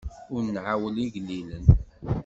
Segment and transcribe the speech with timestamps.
[0.33, 1.65] Ur nɛawen igellilen.